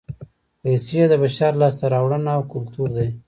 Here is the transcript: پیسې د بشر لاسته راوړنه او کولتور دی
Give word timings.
پیسې 0.61 1.01
د 1.09 1.13
بشر 1.23 1.51
لاسته 1.61 1.85
راوړنه 1.93 2.31
او 2.37 2.41
کولتور 2.51 2.89
دی 2.97 3.09